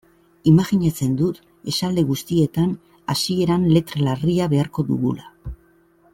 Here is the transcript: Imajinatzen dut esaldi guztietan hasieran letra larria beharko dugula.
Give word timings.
Imajinatzen 0.51 1.11
dut 1.19 1.41
esaldi 1.73 2.05
guztietan 2.13 2.73
hasieran 3.15 3.69
letra 3.77 4.05
larria 4.09 4.49
beharko 4.57 4.89
dugula. 4.91 5.31